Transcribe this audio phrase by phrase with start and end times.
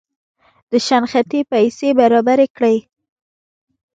[0.71, 2.77] د شنختې پیسې برابري کړي.